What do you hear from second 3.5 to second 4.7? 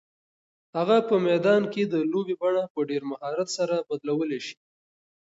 سره بدلولی شي.